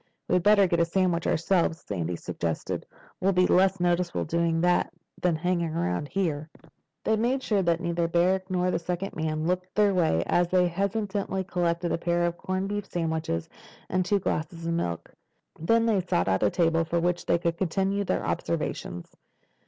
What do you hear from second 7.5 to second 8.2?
that neither